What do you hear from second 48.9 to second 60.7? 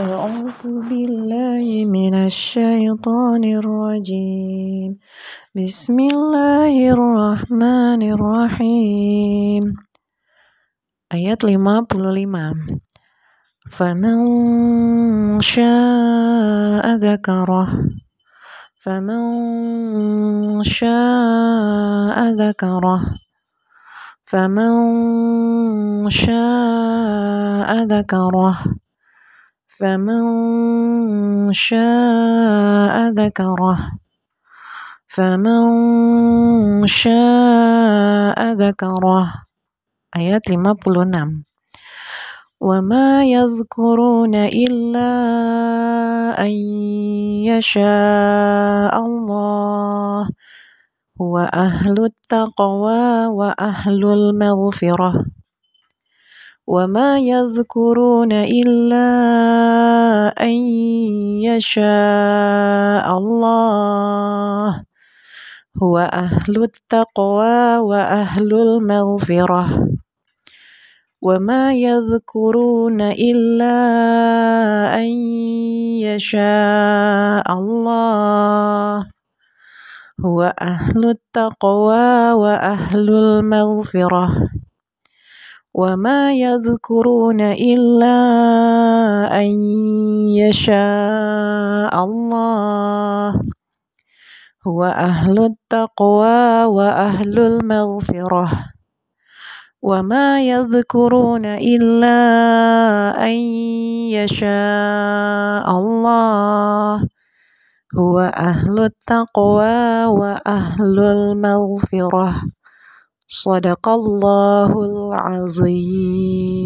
الله هو أهل التقوى وأهل المغفرة وما يذكرون إلا أن